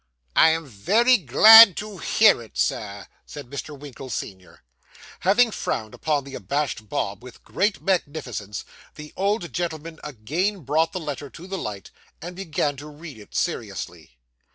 [0.35, 3.77] 'I am very glad to hear it, sir,' said Mr.
[3.77, 4.63] Winkle, senior.
[5.19, 10.99] Having frowned upon the abashed Bob with great magnificence, the old gentleman again brought the
[10.99, 14.17] letter to the light, and began to read it seriously.